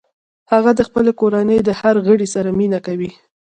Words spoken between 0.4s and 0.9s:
هغه د